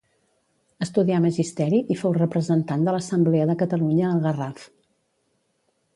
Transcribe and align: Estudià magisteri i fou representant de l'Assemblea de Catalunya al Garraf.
Estudià 0.85 1.19
magisteri 1.25 1.81
i 1.95 1.99
fou 1.99 2.17
representant 2.17 2.87
de 2.89 2.97
l'Assemblea 2.97 3.49
de 3.51 3.59
Catalunya 3.63 4.11
al 4.15 4.25
Garraf. 4.29 4.65